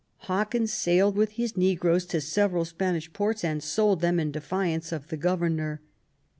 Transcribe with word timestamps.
Hawkins 0.21 0.73
sailed 0.73 1.15
with 1.15 1.33
his 1.33 1.55
negroes 1.55 2.07
to 2.07 2.21
several 2.21 2.65
Spanish 2.65 3.13
ports 3.13 3.43
and 3.43 3.61
sold 3.61 4.01
them 4.01 4.19
in 4.19 4.31
defiance 4.31 4.91
of 4.91 5.09
the 5.09 5.15
Governor. 5.17 5.79